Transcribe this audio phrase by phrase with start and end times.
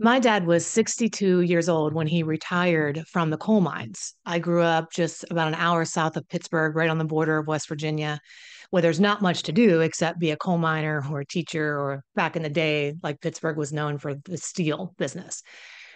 [0.00, 4.14] My dad was 62 years old when he retired from the coal mines.
[4.26, 7.46] I grew up just about an hour south of Pittsburgh, right on the border of
[7.46, 8.18] West Virginia,
[8.70, 12.02] where there's not much to do except be a coal miner or a teacher, or
[12.16, 15.44] back in the day, like Pittsburgh was known for the steel business.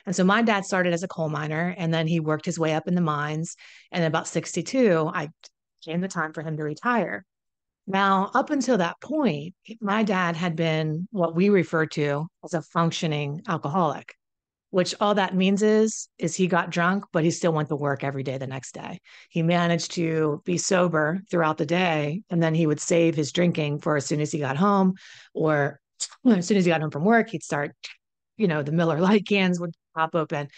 [0.07, 2.75] And so my dad started as a coal miner and then he worked his way
[2.75, 3.57] up in the mines.
[3.91, 5.29] And about 62, I
[5.85, 7.25] came the time for him to retire.
[7.91, 12.61] Now, up until that point, my dad had been what we refer to as a
[12.61, 14.15] functioning alcoholic,
[14.69, 18.05] which all that means is is he got drunk, but he still went to work
[18.05, 19.01] every day the next day.
[19.31, 23.79] He managed to be sober throughout the day, and then he would save his drinking
[23.81, 24.93] for as soon as he got home,
[25.33, 25.81] or
[26.27, 27.75] as soon as he got home from work, he'd start,
[28.37, 30.49] you know, the Miller Lite cans would pop open,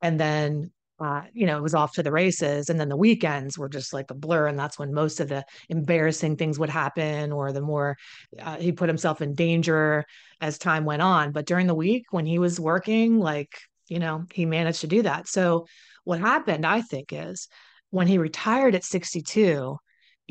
[0.00, 2.70] and then uh, you know, it was off to the races.
[2.70, 4.46] And then the weekends were just like a blur.
[4.46, 7.96] And that's when most of the embarrassing things would happen, or the more
[8.38, 10.04] uh, he put himself in danger
[10.40, 11.32] as time went on.
[11.32, 13.52] But during the week, when he was working, like,
[13.88, 15.28] you know, he managed to do that.
[15.28, 15.66] So
[16.04, 17.48] what happened, I think, is
[17.90, 19.76] when he retired at 62,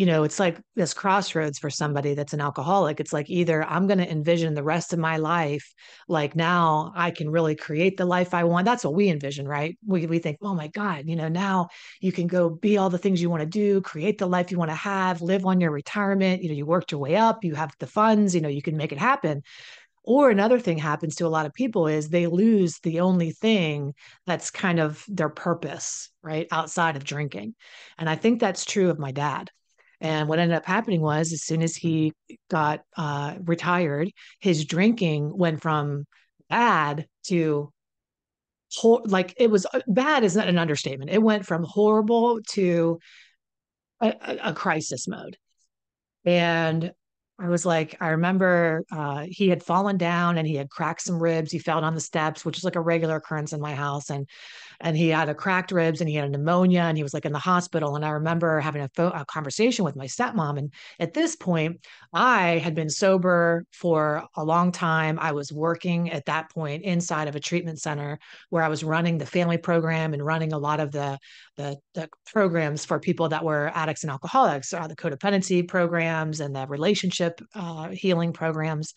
[0.01, 2.99] you know, it's like this crossroads for somebody that's an alcoholic.
[2.99, 5.75] It's like either I'm going to envision the rest of my life,
[6.07, 8.65] like now I can really create the life I want.
[8.65, 9.77] That's what we envision, right?
[9.85, 11.67] We, we think, oh my God, you know, now
[11.99, 14.57] you can go be all the things you want to do, create the life you
[14.57, 16.41] want to have, live on your retirement.
[16.41, 18.77] You know, you worked your way up, you have the funds, you know, you can
[18.77, 19.43] make it happen.
[20.03, 23.93] Or another thing happens to a lot of people is they lose the only thing
[24.25, 26.47] that's kind of their purpose, right?
[26.51, 27.53] Outside of drinking.
[27.99, 29.51] And I think that's true of my dad
[30.01, 32.11] and what ended up happening was, as soon as he
[32.49, 36.05] got uh, retired, his drinking went from
[36.49, 37.71] bad to
[38.75, 41.11] hor- like it was uh, bad is not an understatement.
[41.11, 42.99] It went from horrible to
[44.01, 45.37] a, a crisis mode.
[46.25, 46.91] And
[47.41, 51.21] I was like, I remember uh, he had fallen down and he had cracked some
[51.21, 51.51] ribs.
[51.51, 54.11] He fell on the steps, which is like a regular occurrence in my house.
[54.11, 54.27] And
[54.79, 57.25] and he had a cracked ribs and he had a pneumonia and he was like
[57.25, 57.95] in the hospital.
[57.95, 60.57] And I remember having a, fo- a conversation with my stepmom.
[60.57, 65.19] And at this point, I had been sober for a long time.
[65.19, 69.17] I was working at that point inside of a treatment center where I was running
[69.17, 71.19] the family program and running a lot of the
[71.57, 76.55] the, the programs for people that were addicts and alcoholics, uh, the codependency programs and
[76.55, 78.93] the relationship uh, healing programs.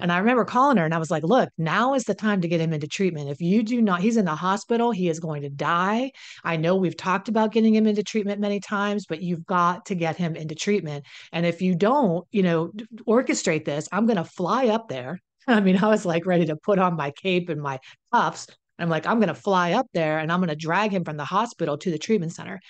[0.00, 2.48] And I remember calling her and I was like, look, now is the time to
[2.48, 3.28] get him into treatment.
[3.28, 6.12] If you do not, he's in the hospital, he is going to die.
[6.42, 9.94] I know we've talked about getting him into treatment many times, but you've got to
[9.94, 11.04] get him into treatment.
[11.32, 12.72] And if you don't, you know,
[13.06, 15.20] orchestrate this, I'm going to fly up there.
[15.46, 17.78] I mean, I was like ready to put on my cape and my
[18.12, 18.46] cuffs.
[18.78, 21.18] I'm like, I'm going to fly up there and I'm going to drag him from
[21.18, 22.60] the hospital to the treatment center.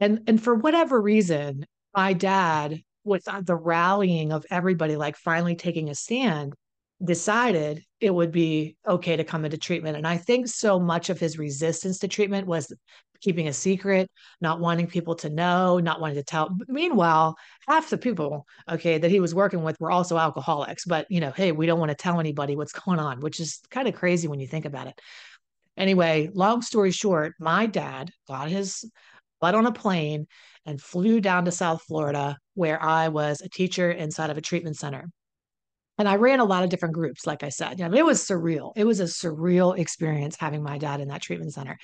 [0.00, 5.56] And and for whatever reason, my dad with uh, the rallying of everybody like finally
[5.56, 6.52] taking a stand
[7.02, 9.96] decided it would be okay to come into treatment.
[9.96, 12.72] And i think so much of his resistance to treatment was
[13.20, 14.08] keeping a secret
[14.40, 16.56] not wanting people to know not wanting to tell.
[16.68, 17.36] Meanwhile
[17.66, 20.84] half the people okay that he was working with were also alcoholics.
[20.84, 23.60] But you know hey we don't want to tell anybody what's going on which is
[23.70, 25.00] kind of crazy when you think about it.
[25.76, 28.84] Anyway long story short my dad got his
[29.40, 30.26] butt on a plane
[30.66, 34.76] and flew down to South Florida, where I was a teacher inside of a treatment
[34.76, 35.08] center.
[35.96, 37.78] And I ran a lot of different groups, like I said.
[37.78, 38.72] You know, it was surreal.
[38.74, 41.78] It was a surreal experience having my dad in that treatment center.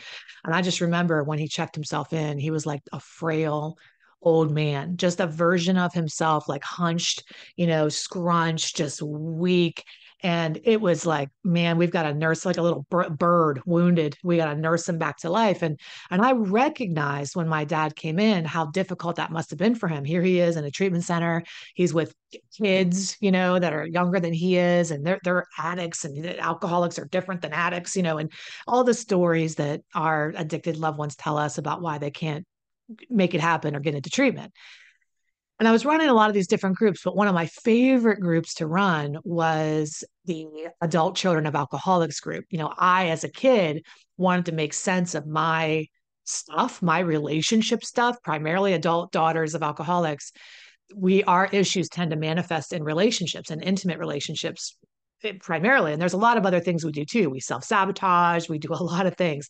[0.45, 3.77] And I just remember when he checked himself in, he was like a frail
[4.21, 7.23] old man, just a version of himself, like hunched,
[7.57, 9.85] you know, scrunched, just weak
[10.25, 14.17] and it was like man we've got to nurse like a little bird wounded.
[14.25, 15.63] We got to nurse him back to life.
[15.63, 15.79] And
[16.11, 19.87] and i recognized when my dad came in how difficult that must have been for
[19.87, 20.05] him.
[20.05, 21.45] Here he is in a treatment center.
[21.75, 22.15] He's with
[22.61, 26.99] kids you know that are younger than he is and they're they're addicts and alcoholics
[26.99, 28.33] are different than addicts you know and
[28.67, 32.45] all the stories that our addicted loved ones tell us about why they can't
[33.09, 34.53] make it happen or get into treatment
[35.59, 38.21] and I was running a lot of these different groups, but one of my favorite
[38.21, 40.47] groups to run was the
[40.81, 42.45] adult children of alcoholics group.
[42.51, 43.85] You know, I, as a kid,
[44.17, 45.87] wanted to make sense of my
[46.25, 50.33] stuff, my relationship stuff, primarily adult daughters of alcoholics.
[50.95, 54.77] We, our issues tend to manifest in relationships and intimate relationships
[55.23, 55.93] eh, primarily.
[55.93, 57.31] And there's a lot of other things we do too.
[57.31, 59.49] We self sabotage, we do a lot of things.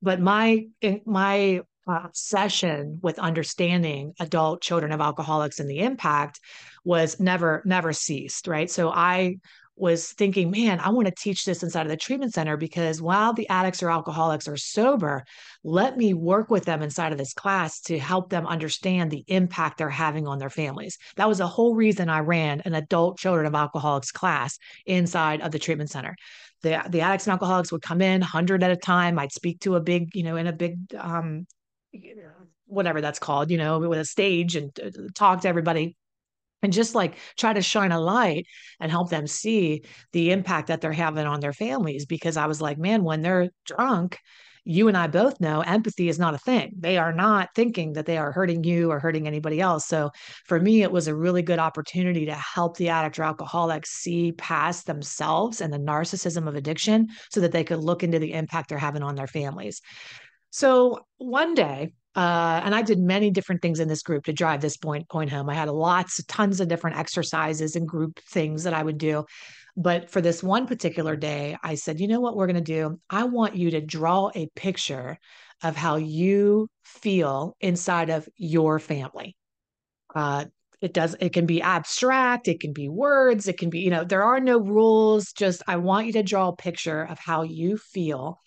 [0.00, 6.40] But my, eh, my obsession with understanding adult children of alcoholics and the impact
[6.84, 9.36] was never never ceased right so i
[9.80, 13.32] was thinking, man, I want to teach this inside of the treatment center because while
[13.32, 15.24] the addicts or alcoholics are sober,
[15.64, 19.78] let me work with them inside of this class to help them understand the impact
[19.78, 20.98] they're having on their families.
[21.16, 25.50] That was the whole reason I ran an adult children of alcoholics class inside of
[25.50, 26.14] the treatment center.
[26.62, 29.18] The, the addicts and alcoholics would come in 100 at a time.
[29.18, 31.46] I'd speak to a big, you know, in a big, um,
[32.66, 35.96] whatever that's called, you know, with a stage and uh, talk to everybody
[36.62, 38.46] and just like try to shine a light
[38.80, 39.82] and help them see
[40.12, 43.50] the impact that they're having on their families because i was like man when they're
[43.64, 44.18] drunk
[44.64, 46.72] you and i both know empathy is not a thing.
[46.78, 49.86] They are not thinking that they are hurting you or hurting anybody else.
[49.86, 50.10] So
[50.44, 54.32] for me it was a really good opportunity to help the addict or alcoholic see
[54.32, 58.68] past themselves and the narcissism of addiction so that they could look into the impact
[58.68, 59.80] they're having on their families
[60.50, 64.60] so one day uh, and I did many different things in this group to drive
[64.60, 65.48] this point point home.
[65.48, 69.24] I had lots, tons of different exercises and group things that I would do.
[69.76, 72.98] But for this one particular day, I said, you know what we're going to do?
[73.08, 75.18] I want you to draw a picture
[75.62, 79.36] of how you feel inside of your family.
[80.12, 80.46] Uh,
[80.80, 84.02] it does it can be abstract it can be words it can be you know
[84.02, 87.76] there are no rules just i want you to draw a picture of how you
[87.76, 88.40] feel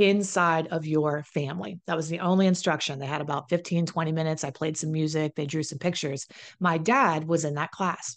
[0.00, 1.78] inside of your family.
[1.86, 2.98] That was the only instruction.
[2.98, 4.44] They had about 15, 20 minutes.
[4.44, 6.26] I played some music, they drew some pictures.
[6.58, 8.16] My dad was in that class.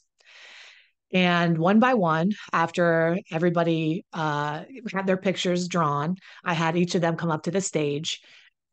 [1.11, 7.01] And one by one, after everybody uh, had their pictures drawn, I had each of
[7.01, 8.21] them come up to the stage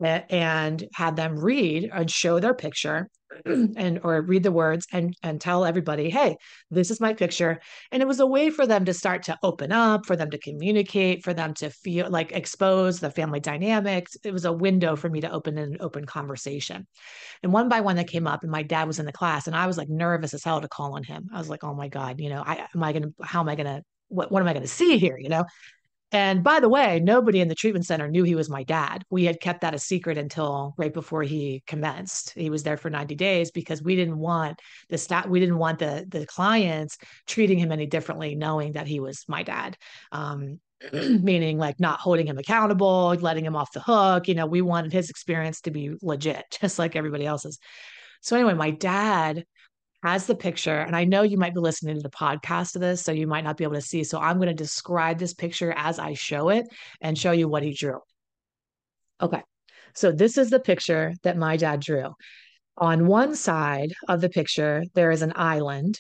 [0.01, 3.11] and had them read and show their picture
[3.45, 6.37] and or read the words and and tell everybody hey
[6.71, 7.61] this is my picture.
[7.93, 10.39] And it was a way for them to start to open up for them to
[10.39, 14.17] communicate for them to feel like expose the family dynamics.
[14.25, 16.87] It was a window for me to open an open conversation.
[17.43, 19.57] And one by one they came up and my dad was in the class and
[19.57, 21.29] i was like nervous as hell to call on him.
[21.33, 23.55] I was like oh my god you know i am i gonna how am i
[23.55, 25.19] gonna what, what am i gonna see here?
[25.19, 25.45] You know
[26.13, 29.05] and by the way, nobody in the treatment center knew he was my dad.
[29.11, 32.33] We had kept that a secret until right before he commenced.
[32.35, 35.79] He was there for 90 days because we didn't want the staff, we didn't want
[35.79, 39.77] the the clients treating him any differently, knowing that he was my dad.
[40.11, 40.59] Um,
[40.93, 44.29] meaning like not holding him accountable, letting him off the hook.
[44.29, 47.59] You know, we wanted his experience to be legit, just like everybody else's.
[48.23, 49.45] So anyway, my dad
[50.03, 50.79] has the picture.
[50.79, 53.45] And I know you might be listening to the podcast of this, so you might
[53.45, 54.05] not be able to see.
[54.05, 56.67] So I'm going to describe this picture as I show it
[57.01, 57.99] and show you what he drew.
[59.21, 59.43] Okay.
[59.95, 62.15] So this is the picture that my dad drew.
[62.79, 65.99] On one side of the picture, there is an island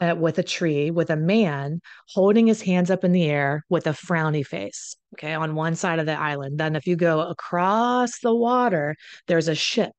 [0.00, 3.86] uh, with a tree with a man holding his hands up in the air with
[3.86, 4.96] a frowny face.
[5.14, 5.34] Okay.
[5.34, 6.58] On one side of the island.
[6.58, 8.94] Then, if you go across the water,
[9.26, 9.92] there's a ship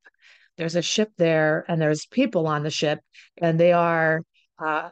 [0.61, 2.99] there's a ship there and there's people on the ship
[3.41, 4.21] and they are
[4.63, 4.89] uh,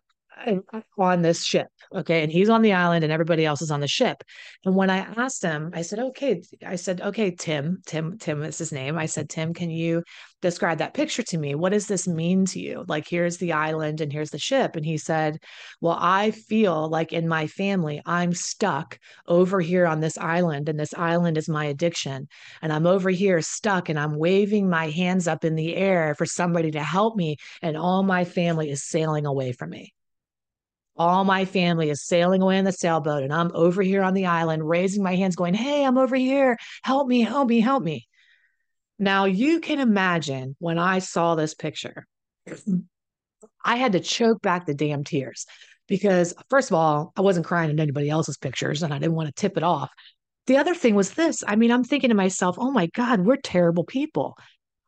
[0.98, 1.68] on this ship.
[1.94, 2.24] Okay.
[2.24, 4.24] And he's on the island and everybody else is on the ship.
[4.66, 8.58] And when I asked him, I said, okay, I said, okay, Tim, Tim, Tim is
[8.58, 8.98] his name.
[8.98, 10.04] I said, Tim, can you
[10.42, 11.56] describe that picture to me?
[11.56, 12.86] What does this mean to you?
[12.88, 14.76] Like, here's the island and here's the ship.
[14.76, 15.40] And he said,
[15.82, 20.80] well, I feel like in my family, I'm stuck over here on this island and
[20.80, 22.28] this island is my addiction.
[22.62, 26.26] And I'm over here stuck and I'm waving my hands up in the air for
[26.26, 27.38] somebody to help me.
[27.62, 29.94] And all my family is sailing away from me
[31.00, 34.26] all my family is sailing away in the sailboat and I'm over here on the
[34.26, 36.58] island raising my hands going, "Hey, I'm over here.
[36.84, 38.09] Help me, help me, help me."
[39.00, 42.06] Now, you can imagine when I saw this picture,
[43.64, 45.46] I had to choke back the damn tears
[45.88, 49.28] because first of all, I wasn't crying in anybody else's pictures and I didn't want
[49.28, 49.90] to tip it off.
[50.48, 51.44] The other thing was this.
[51.48, 54.36] I mean, I'm thinking to myself, "Oh my god, we're terrible people."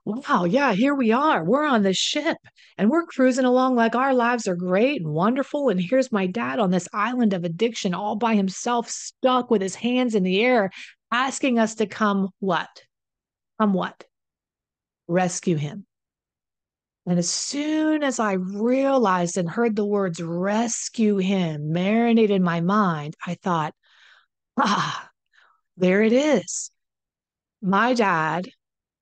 [0.04, 1.44] wow, yeah, here we are.
[1.44, 2.38] We're on this ship
[2.78, 5.70] and we're cruising along like our lives are great and wonderful.
[5.70, 9.76] And here's my dad on this island of addiction all by himself, stuck with his
[9.76, 10.72] hands in the air,
[11.12, 12.68] asking us to come what?
[13.62, 14.06] Come what?
[15.08, 15.86] Rescue him.
[17.06, 22.62] And as soon as I realized and heard the words rescue him marinate in my
[22.62, 23.76] mind, I thought,
[24.58, 25.12] ah,
[25.78, 26.72] there it is.
[27.62, 28.50] My dad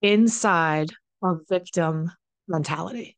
[0.02, 0.90] inside
[1.24, 2.12] of victim
[2.46, 3.16] mentality.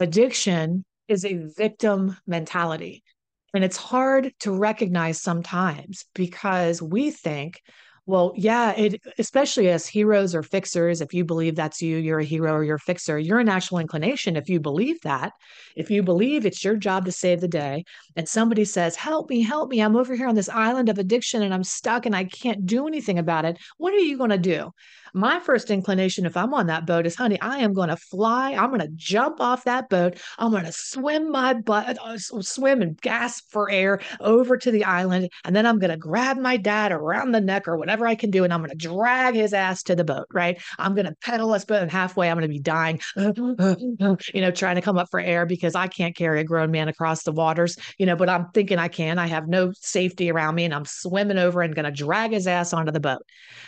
[0.00, 3.04] Addiction is a victim mentality.
[3.52, 7.60] And it's hard to recognize sometimes because we think
[8.06, 12.24] well, yeah, it especially as heroes or fixers, if you believe that's you, you're a
[12.24, 14.36] hero or you're a fixer, you're a natural inclination.
[14.36, 15.32] If you believe that,
[15.74, 17.84] if you believe it's your job to save the day,
[18.14, 21.42] and somebody says, Help me, help me, I'm over here on this island of addiction
[21.42, 24.38] and I'm stuck and I can't do anything about it, what are you going to
[24.38, 24.70] do?
[25.14, 28.52] My first inclination, if I'm on that boat, is honey, I am going to fly.
[28.52, 30.18] I'm going to jump off that boat.
[30.38, 34.84] I'm going to swim my butt, uh, swim and gasp for air over to the
[34.84, 35.30] island.
[35.44, 38.30] And then I'm going to grab my dad around the neck or whatever I can
[38.30, 38.42] do.
[38.42, 40.60] And I'm going to drag his ass to the boat, right?
[40.78, 44.76] I'm going to pedal us boat halfway I'm going to be dying, you know, trying
[44.76, 47.78] to come up for air because I can't carry a grown man across the waters,
[47.98, 49.18] you know, but I'm thinking I can.
[49.18, 52.48] I have no safety around me and I'm swimming over and going to drag his
[52.48, 53.22] ass onto the boat.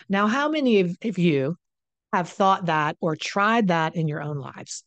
[0.08, 1.56] Now, how many of, of you
[2.12, 4.84] have thought that or tried that in your own lives?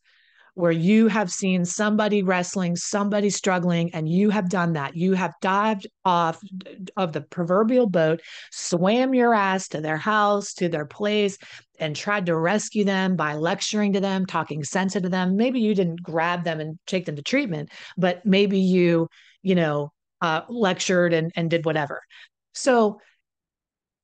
[0.54, 4.96] where you have seen somebody wrestling, somebody struggling, and you have done that.
[4.96, 6.40] You have dived off
[6.96, 11.38] of the proverbial boat, swam your ass to their house, to their place,
[11.78, 15.36] and tried to rescue them by lecturing to them, talking sense into them.
[15.36, 19.08] Maybe you didn't grab them and take them to treatment, but maybe you,
[19.42, 22.02] you know, uh, lectured and, and did whatever.
[22.52, 23.00] So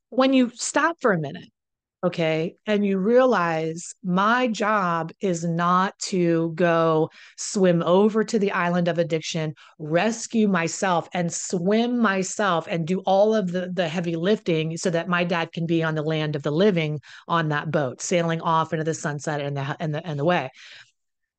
[0.09, 1.51] when you stop for a minute
[2.05, 2.57] Okay.
[2.67, 8.99] And you realize my job is not to go swim over to the island of
[8.99, 14.91] addiction, rescue myself and swim myself and do all of the, the heavy lifting so
[14.91, 18.43] that my dad can be on the land of the living on that boat, sailing
[18.43, 20.51] off into the sunset and the and the and the way.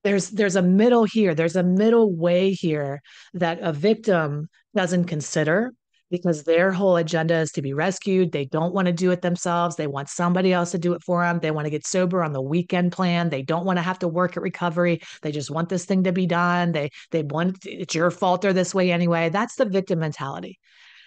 [0.03, 1.35] There's there's a middle here.
[1.35, 3.01] There's a middle way here
[3.35, 5.71] that a victim doesn't consider
[6.09, 8.31] because their whole agenda is to be rescued.
[8.31, 9.75] They don't want to do it themselves.
[9.75, 11.39] They want somebody else to do it for them.
[11.39, 13.29] They want to get sober on the weekend plan.
[13.29, 15.01] They don't want to have to work at recovery.
[15.21, 16.71] They just want this thing to be done.
[16.71, 19.29] They they want it's your fault they're this way anyway.
[19.29, 20.59] That's the victim mentality.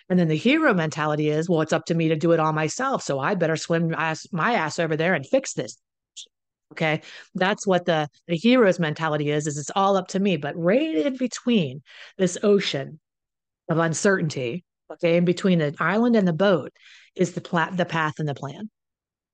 [0.08, 2.52] And then the hero mentality is, well, it's up to me to do it all
[2.52, 3.04] myself.
[3.04, 5.76] So I better swim my ass, my ass over there and fix this.
[6.72, 7.02] Okay.
[7.36, 10.36] That's what the, the hero's mentality is, is it's all up to me.
[10.36, 11.82] But right in between
[12.18, 12.98] this ocean
[13.68, 15.16] of uncertainty Okay.
[15.16, 16.72] In between the island and the boat
[17.14, 18.70] is the pla- the path and the plan.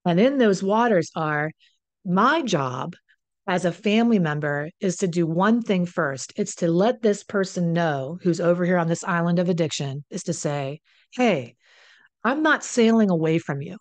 [0.05, 1.51] And in those waters are
[2.05, 2.95] my job
[3.49, 6.33] as a family member is to do one thing first.
[6.37, 10.25] It's to let this person know who's over here on this island of addiction is
[10.25, 10.81] to say,
[11.13, 11.57] Hey,
[12.25, 13.79] I'm not sailing away from you.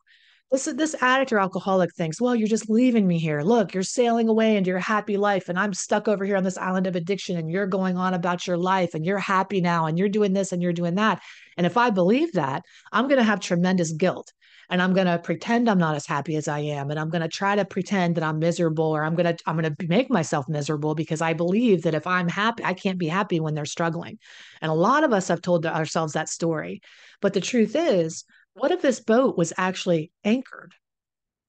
[0.56, 3.42] This this addict or alcoholic thinks, well, you're just leaving me here.
[3.42, 6.58] Look, you're sailing away into your happy life, and I'm stuck over here on this
[6.58, 10.00] island of addiction, and you're going on about your life, and you're happy now, and
[10.00, 11.22] you're doing this and you're doing that.
[11.58, 14.32] And if I believe that, I'm going to have tremendous guilt.
[14.70, 16.90] And I'm going to pretend I'm not as happy as I am.
[16.90, 19.58] And I'm going to try to pretend that I'm miserable or I'm going to, I'm
[19.60, 23.08] going to make myself miserable because I believe that if I'm happy, I can't be
[23.08, 24.18] happy when they're struggling.
[24.62, 26.82] And a lot of us have told ourselves that story.
[27.22, 28.24] But the truth is,
[28.56, 30.74] what if this boat was actually anchored?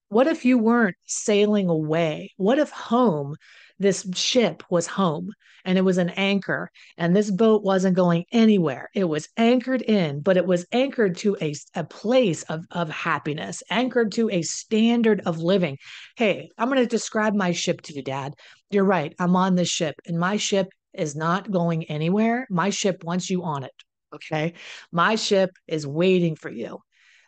[0.09, 2.33] What if you weren't sailing away?
[2.37, 3.37] What if home,
[3.79, 5.31] this ship was home
[5.65, 8.89] and it was an anchor and this boat wasn't going anywhere?
[8.93, 13.63] It was anchored in, but it was anchored to a, a place of, of happiness,
[13.71, 15.79] anchored to a standard of living.
[16.17, 18.35] Hey, I'm going to describe my ship to you, Dad.
[18.71, 19.15] You're right.
[19.21, 22.49] I'm on this ship and my ship is not going anywhere.
[22.51, 23.75] My ship wants you on it.
[24.13, 24.55] Okay.
[24.91, 26.81] My ship is waiting for you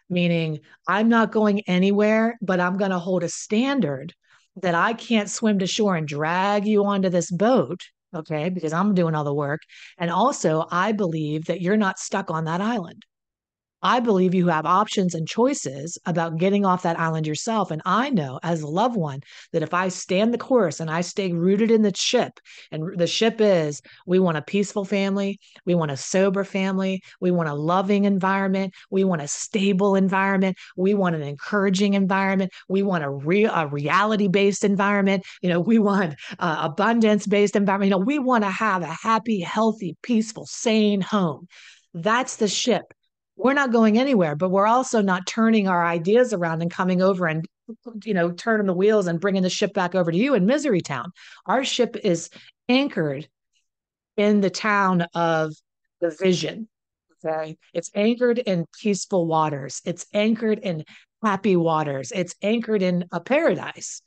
[0.08, 4.14] meaning I'm not going anywhere, but I'm going to hold a standard
[4.56, 7.80] that I can't swim to shore and drag you onto this boat.
[8.14, 8.48] Okay.
[8.48, 9.60] Because I'm doing all the work.
[9.98, 13.04] And also, I believe that you're not stuck on that island.
[13.82, 17.70] I believe you have options and choices about getting off that island yourself.
[17.70, 19.20] And I know as a loved one
[19.52, 22.40] that if I stand the course and I stay rooted in the ship,
[22.73, 27.30] and the ship is we want a peaceful family, we want a sober family, we
[27.30, 32.82] want a loving environment, we want a stable environment, we want an encouraging environment, we
[32.82, 37.97] want a real a reality based environment, you know, we want abundance based environment, you
[37.97, 41.47] know, we want to have a happy, healthy, peaceful, sane home.
[41.94, 42.92] That's the ship
[43.38, 47.26] we're not going anywhere, but we're also not turning our ideas around and coming over
[47.26, 47.47] and
[48.04, 50.80] you know turning the wheels and bringing the ship back over to you in misery
[50.80, 51.12] town.
[51.47, 52.30] Our ship is
[52.68, 53.28] anchored
[54.16, 55.54] in the town of
[56.00, 56.68] the vision.
[57.25, 59.80] Okay, it's anchored in peaceful waters.
[59.85, 60.85] It's anchored in
[61.23, 62.12] happy waters.
[62.12, 64.02] It's anchored in a paradise.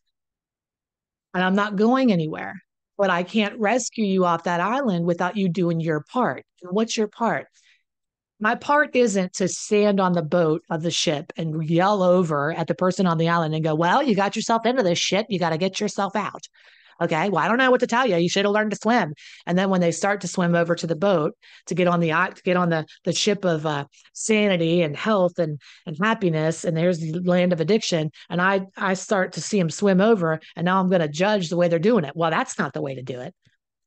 [1.34, 2.62] And I'm not going anywhere,
[2.98, 6.44] but I can't rescue you off that island without you doing your part.
[6.62, 7.48] And what's your part?
[8.42, 12.68] My part isn't to stand on the boat of the ship and yell over at
[12.68, 15.28] the person on the island and go, Well, you got yourself into this shit.
[15.30, 16.48] You got to get yourself out.
[17.02, 17.30] Okay.
[17.30, 18.18] Well, I don't know what to tell you.
[18.18, 19.14] You should have learned to swim.
[19.48, 21.34] And then when they start to swim over to the boat
[21.66, 25.40] to get on the to get on the the ship of uh, sanity and health
[25.40, 29.58] and and happiness, and there's the land of addiction, and I I start to see
[29.60, 32.16] them swim over, and now I'm going to judge the way they're doing it.
[32.16, 33.34] Well, that's not the way to do it.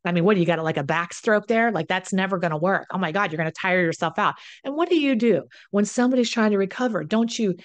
[0.04, 1.70] I mean, what do you got like a backstroke there?
[1.70, 2.86] Like that's never going to work.
[2.90, 4.34] Oh my God, you're going to tire yourself out.
[4.64, 7.04] And what do you do when somebody's trying to recover?
[7.04, 7.56] Don't you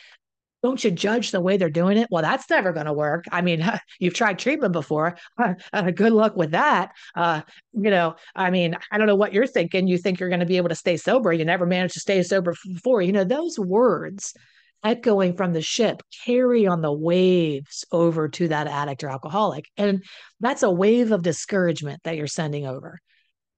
[0.62, 2.10] don't you judge the way they're doing it?
[2.12, 3.25] Well, that's never going to work.
[3.31, 3.65] I mean,
[4.00, 5.17] you've tried treatment before.
[5.72, 6.91] Uh, good luck with that.
[7.15, 7.41] Uh,
[7.74, 9.88] you know, I mean, I don't know what you're thinking.
[9.88, 11.31] You think you're going to be able to stay sober.
[11.31, 13.01] You never managed to stay sober before.
[13.01, 14.34] You know, those words
[14.83, 19.65] echoing from the ship carry on the waves over to that addict or alcoholic.
[19.77, 20.03] And
[20.39, 23.00] that's a wave of discouragement that you're sending over.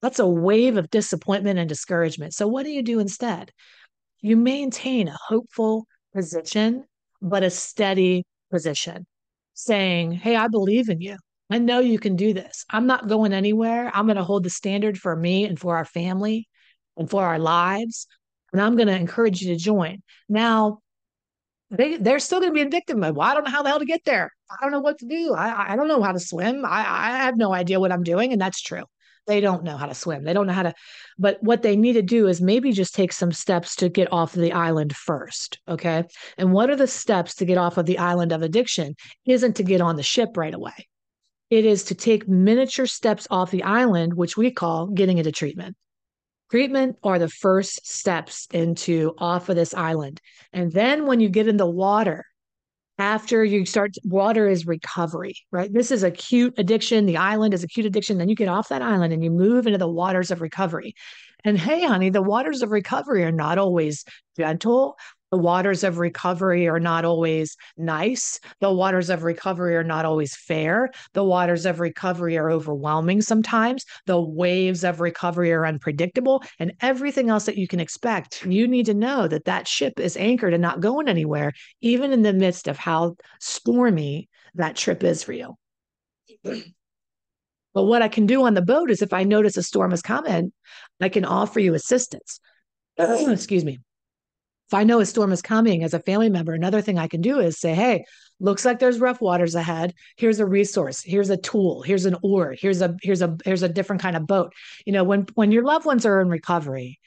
[0.00, 2.34] That's a wave of disappointment and discouragement.
[2.34, 3.50] So, what do you do instead?
[4.20, 6.84] You maintain a hopeful position
[7.22, 9.06] but a steady position
[9.54, 11.16] saying, Hey, I believe in you.
[11.50, 12.64] I know you can do this.
[12.70, 13.90] I'm not going anywhere.
[13.94, 16.48] I'm going to hold the standard for me and for our family
[16.96, 18.06] and for our lives.
[18.52, 20.02] And I'm going to encourage you to join.
[20.28, 20.80] Now,
[21.72, 23.16] they, they're still going to be in victim mode.
[23.16, 24.30] Well, I don't know how the hell to get there.
[24.50, 25.34] I don't know what to do.
[25.34, 26.64] I, I don't know how to swim.
[26.64, 28.32] I, I have no idea what I'm doing.
[28.32, 28.84] And that's true.
[29.26, 30.24] They don't know how to swim.
[30.24, 30.74] They don't know how to,
[31.16, 34.32] but what they need to do is maybe just take some steps to get off
[34.32, 35.60] the island first.
[35.68, 36.04] Okay.
[36.38, 38.96] And what are the steps to get off of the island of addiction?
[39.24, 40.88] Isn't to get on the ship right away.
[41.50, 45.76] It is to take miniature steps off the island, which we call getting into treatment.
[46.52, 50.20] Treatment are the first steps into off of this island.
[50.52, 52.26] And then when you get in the water,
[52.98, 55.72] after you start water is recovery right?
[55.72, 57.06] This is acute addiction.
[57.06, 58.18] The island is acute addiction.
[58.18, 60.94] Then you get off that island and you move into the waters of recovery.
[61.42, 64.04] And hey honey the waters of recovery are not always
[64.36, 64.98] gentle
[65.32, 68.38] the waters of recovery are not always nice.
[68.60, 70.90] The waters of recovery are not always fair.
[71.14, 73.86] The waters of recovery are overwhelming sometimes.
[74.04, 78.44] The waves of recovery are unpredictable and everything else that you can expect.
[78.44, 82.20] You need to know that that ship is anchored and not going anywhere, even in
[82.20, 85.56] the midst of how stormy that trip is for you.
[87.74, 90.02] But what I can do on the boat is if I notice a storm is
[90.02, 90.52] coming,
[91.00, 92.38] I can offer you assistance.
[92.98, 93.78] Excuse me
[94.72, 97.20] if I know a storm is coming as a family member, another thing I can
[97.20, 98.06] do is say, hey,
[98.40, 99.92] looks like there's rough waters ahead.
[100.16, 101.02] Here's a resource.
[101.02, 101.82] Here's a tool.
[101.82, 102.54] Here's an oar.
[102.58, 104.54] Here's a here's a here's a different kind of boat.
[104.86, 107.00] You know, when when your loved ones are in recovery,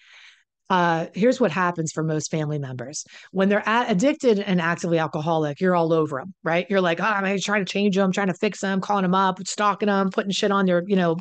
[0.69, 3.05] uh, here's what happens for most family members.
[3.31, 6.65] When they're addicted and actively alcoholic you're all over them right?
[6.69, 9.45] You're like oh, i'm trying to change them trying to fix them calling them up
[9.47, 11.17] stalking them putting shit on their you know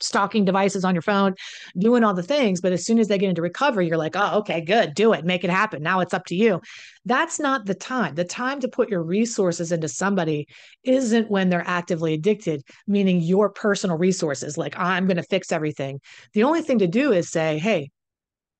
[0.00, 1.34] stalking devices on your phone
[1.78, 2.60] doing all the things.
[2.60, 5.24] But as soon as they get into recovery you're like oh okay good do it
[5.24, 5.82] make it happen.
[5.82, 6.60] Now it's up to you.
[7.04, 8.14] That's not the time.
[8.14, 10.46] The time to put your resources into somebody
[10.84, 16.00] isn't when they're actively addicted meaning your personal resources like i'm going to fix everything.
[16.32, 17.90] The only thing to do is say hey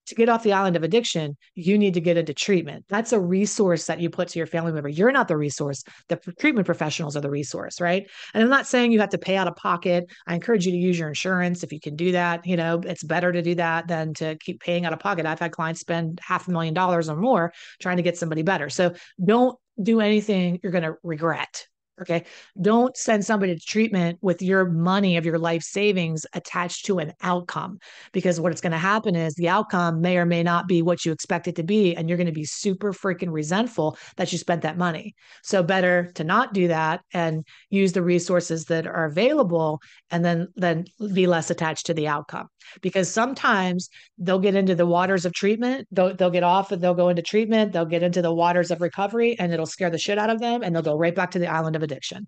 [0.09, 2.85] to get off the island of addiction, you need to get into treatment.
[2.89, 4.89] That's a resource that you put to your family member.
[4.89, 5.83] You're not the resource.
[6.07, 8.09] The treatment professionals are the resource, right?
[8.33, 10.05] And I'm not saying you have to pay out of pocket.
[10.27, 12.45] I encourage you to use your insurance if you can do that.
[12.45, 15.25] You know, it's better to do that than to keep paying out of pocket.
[15.25, 18.69] I've had clients spend half a million dollars or more trying to get somebody better.
[18.69, 18.93] So
[19.23, 21.67] don't do anything you're going to regret
[22.01, 22.25] Okay.
[22.61, 27.13] Don't send somebody to treatment with your money of your life savings attached to an
[27.21, 27.79] outcome
[28.11, 31.11] because what's going to happen is the outcome may or may not be what you
[31.11, 31.95] expect it to be.
[31.95, 35.15] And you're going to be super freaking resentful that you spent that money.
[35.43, 39.81] So better to not do that and use the resources that are available
[40.11, 42.47] and then then be less attached to the outcome
[42.81, 46.93] because sometimes they'll get into the waters of treatment they'll, they'll get off and they'll
[46.93, 50.17] go into treatment they'll get into the waters of recovery and it'll scare the shit
[50.17, 52.27] out of them and they'll go right back to the island of addiction.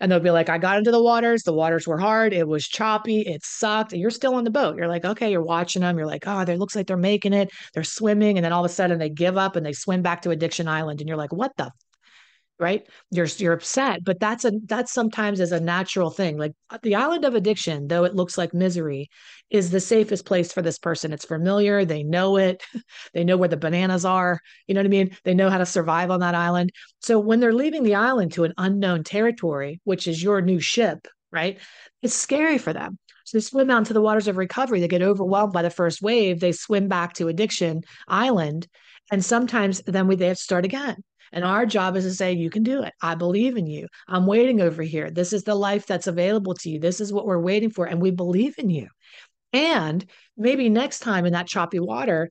[0.00, 1.42] And they'll be like i got into the waters.
[1.42, 2.32] The waters were hard.
[2.32, 3.22] It was choppy.
[3.22, 3.92] It sucked.
[3.92, 4.76] And you're still on the boat.
[4.76, 5.98] You're like okay you're watching them.
[5.98, 7.50] You're like oh they looks like they're making it.
[7.74, 8.38] They're swimming.
[8.38, 10.68] And then all of a sudden they give up and they swim back to addiction
[10.68, 11.00] island.
[11.00, 11.72] And you're like what the
[12.58, 12.86] right?
[13.10, 16.36] You're you're upset but that's a that's sometimes is a natural thing.
[16.38, 19.10] Like uh, the island of addiction though it looks like misery
[19.50, 21.12] is the safest place for this person.
[21.12, 22.62] It's familiar they know it
[23.14, 25.16] they know where the bananas are you know what i mean?
[25.24, 26.72] They know how to survive on that island.
[27.00, 31.06] So when they're leaving the island to an unknown territory which is your new ship
[31.30, 31.58] right
[32.02, 32.98] it's scary for them.
[33.24, 36.02] So they swim out into the waters of recovery they get overwhelmed by the first
[36.02, 38.66] wave they swim back to addiction island
[39.10, 40.96] and sometimes then we they have to start again
[41.32, 42.92] and our job is to say, you can do it.
[43.02, 43.86] I believe in you.
[44.06, 45.10] I'm waiting over here.
[45.10, 46.78] This is the life that's available to you.
[46.78, 47.86] This is what we're waiting for.
[47.86, 48.88] And we believe in you.
[49.52, 50.04] And
[50.36, 52.30] maybe next time in that choppy water,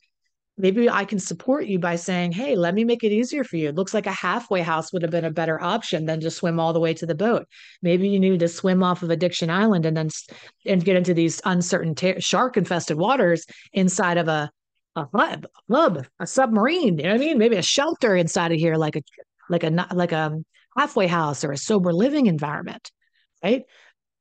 [0.58, 3.70] maybe I can support you by saying, hey, let me make it easier for you.
[3.70, 6.60] It looks like a halfway house would have been a better option than to swim
[6.60, 7.46] all the way to the boat.
[7.82, 10.10] Maybe you need to swim off of Addiction Island and then
[10.66, 14.50] and get into these uncertain shark infested waters inside of a
[14.98, 16.98] a hub, a hub, a submarine.
[16.98, 17.38] You know what I mean?
[17.38, 19.02] Maybe a shelter inside of here, like a
[19.50, 20.38] like a like a
[20.78, 22.92] halfway house or a sober living environment,
[23.44, 23.64] right?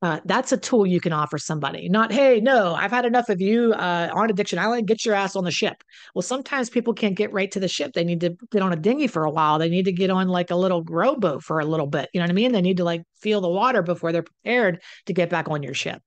[0.02, 1.88] uh, that's a tool you can offer somebody.
[1.88, 4.86] Not, hey, no, I've had enough of you uh, on Addiction Island.
[4.86, 5.82] Get your ass on the ship.
[6.14, 7.92] Well, sometimes people can't get right to the ship.
[7.94, 9.58] They need to get on a dinghy for a while.
[9.58, 12.10] They need to get on like a little rowboat for a little bit.
[12.12, 12.52] You know what I mean?
[12.52, 15.74] They need to like feel the water before they're prepared to get back on your
[15.74, 16.02] ship.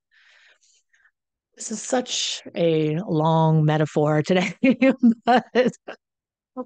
[1.60, 4.54] This is such a long metaphor today,
[5.26, 5.44] but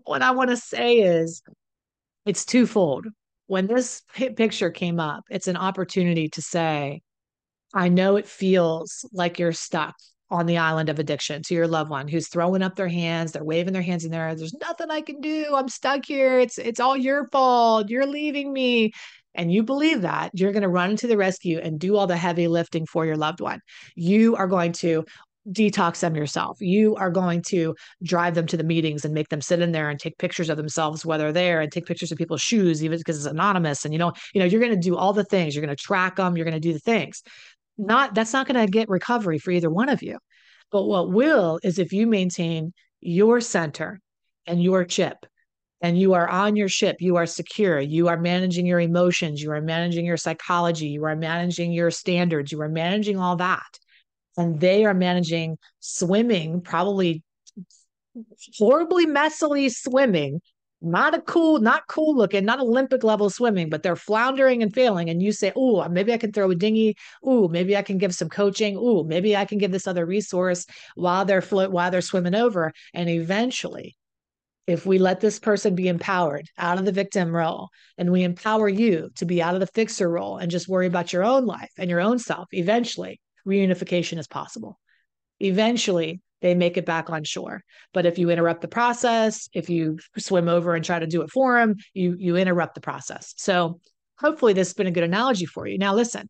[0.04, 1.42] what I want to say is
[2.24, 3.08] it's twofold.
[3.48, 7.02] When this picture came up, it's an opportunity to say,
[7.74, 9.96] I know it feels like you're stuck
[10.30, 13.42] on the island of addiction to your loved one who's throwing up their hands, they're
[13.42, 14.32] waving their hands in there.
[14.36, 15.56] There's nothing I can do.
[15.56, 16.38] I'm stuck here.
[16.38, 17.88] It's it's all your fault.
[17.90, 18.92] You're leaving me.
[19.34, 22.16] And you believe that, you're going to run to the rescue and do all the
[22.16, 23.60] heavy lifting for your loved one.
[23.96, 25.04] You are going to
[25.50, 26.56] detox them yourself.
[26.60, 29.90] You are going to drive them to the meetings and make them sit in there
[29.90, 32.98] and take pictures of themselves while they're there and take pictures of people's shoes, even
[32.98, 33.84] because it's anonymous.
[33.84, 35.54] And you know, you know, you're going to do all the things.
[35.54, 36.36] You're going to track them.
[36.36, 37.22] You're going to do the things
[37.78, 40.18] not that's not going to get recovery for either one of you.
[40.70, 44.00] But what will is if you maintain your center
[44.46, 45.26] and your chip
[45.84, 49.52] and you are on your ship, you are secure, you are managing your emotions, you
[49.52, 53.78] are managing your psychology, you are managing your standards, you are managing all that.
[54.38, 57.22] And they are managing swimming, probably
[58.58, 60.40] horribly messily swimming
[60.80, 65.08] not a cool, not cool looking, not Olympic level swimming, but they're floundering and failing.
[65.08, 66.96] And you say, Oh, maybe I can throw a dinghy.
[67.22, 68.76] Oh, maybe I can give some coaching.
[68.78, 72.70] Oh, maybe I can give this other resource while they're float while they're swimming over.
[72.92, 73.96] And eventually,
[74.66, 78.68] if we let this person be empowered out of the victim role and we empower
[78.68, 81.70] you to be out of the fixer role and just worry about your own life
[81.78, 84.78] and your own self, eventually reunification is possible.
[85.40, 87.62] Eventually, they make it back on shore.
[87.92, 91.30] But if you interrupt the process, if you swim over and try to do it
[91.30, 93.34] for them, you you interrupt the process.
[93.36, 93.80] So
[94.18, 95.78] hopefully this has been a good analogy for you.
[95.78, 96.28] Now listen,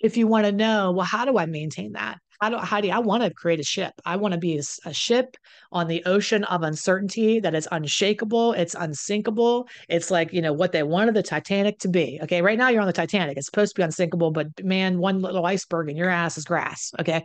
[0.00, 2.18] if you want to know, well, how do I maintain that?
[2.42, 3.92] How do, how do I want to create a ship?
[4.04, 5.36] I want to be a, a, ship
[5.70, 8.54] on the ocean of uncertainty that is unshakable.
[8.54, 9.68] It's unsinkable.
[9.88, 12.18] It's like, you know, what they wanted the Titanic to be.
[12.24, 12.42] Okay.
[12.42, 13.36] Right now you're on the Titanic.
[13.36, 16.90] It's supposed to be unsinkable, but man, one little iceberg and your ass is grass.
[16.98, 17.24] Okay.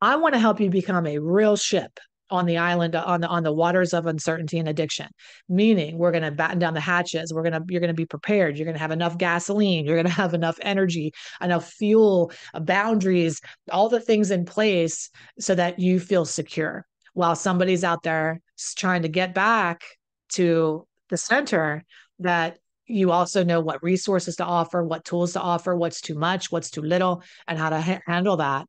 [0.00, 3.42] I want to help you become a real ship on the island on the on
[3.42, 5.08] the waters of uncertainty and addiction
[5.48, 7.32] meaning we're going to batten down the hatches.
[7.32, 8.56] We're going to you're going to be prepared.
[8.56, 9.84] You're going to have enough gasoline.
[9.84, 15.10] You're going to have enough energy enough fuel uh, boundaries all the things in place
[15.38, 18.40] so that you feel secure while somebody's out there
[18.76, 19.82] trying to get back
[20.30, 21.84] to the center
[22.18, 26.50] that you also know what resources to offer what tools to offer what's too much
[26.50, 28.66] what's too little and how to ha- handle that.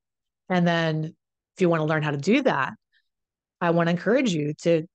[0.49, 1.15] And then
[1.55, 2.73] if you want to learn how to do that,
[3.61, 4.87] I want to encourage you to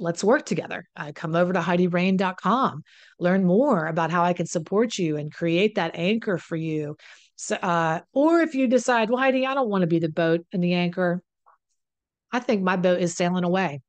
[0.00, 0.88] let's work together.
[0.96, 2.82] Uh, come over to HeidiRain.com,
[3.18, 6.96] learn more about how I can support you and create that anchor for you.
[7.36, 10.44] So, uh, or if you decide, well, Heidi, I don't want to be the boat
[10.52, 11.22] and the anchor.
[12.32, 13.80] I think my boat is sailing away.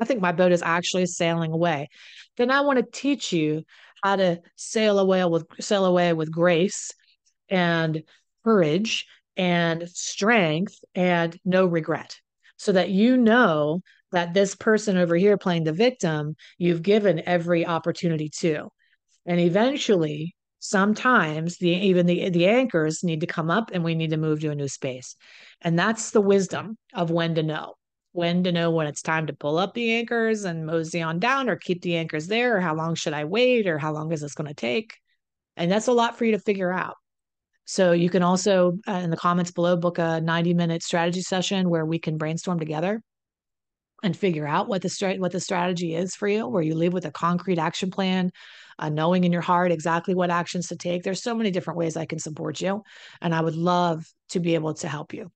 [0.00, 1.88] I think my boat is actually sailing away.
[2.36, 3.64] Then I want to teach you
[4.02, 6.90] how to sail away with sail away with grace
[7.48, 8.02] and
[8.42, 12.20] courage and strength and no regret
[12.62, 13.80] so that you know
[14.12, 18.68] that this person over here playing the victim you've given every opportunity to.
[19.26, 24.10] And eventually sometimes the even the the anchors need to come up and we need
[24.10, 25.16] to move to a new space.
[25.60, 27.74] And that's the wisdom of when to know
[28.12, 31.48] when to know when it's time to pull up the anchors and mosey on down
[31.48, 34.20] or keep the anchors there or how long should i wait or how long is
[34.20, 34.94] this going to take?
[35.56, 36.94] And that's a lot for you to figure out
[37.72, 41.70] so you can also, uh, in the comments below, book a 90 minute strategy session
[41.70, 43.00] where we can brainstorm together
[44.02, 46.92] and figure out what the strat- what the strategy is for you, where you leave
[46.92, 48.30] with a concrete action plan,
[48.78, 51.02] uh, knowing in your heart exactly what actions to take.
[51.02, 52.82] There's so many different ways I can support you,
[53.22, 55.32] and I would love to be able to help you.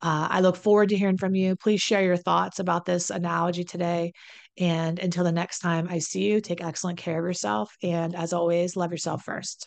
[0.00, 1.56] Uh, I look forward to hearing from you.
[1.56, 4.12] Please share your thoughts about this analogy today.
[4.56, 7.74] And until the next time I see you, take excellent care of yourself.
[7.82, 9.66] And as always, love yourself first.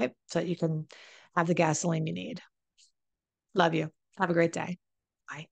[0.00, 0.12] Okay.
[0.26, 0.88] So you can
[1.38, 2.40] have the gasoline you need.
[3.54, 3.90] Love you.
[4.18, 4.78] Have a great day.
[5.30, 5.48] Bye.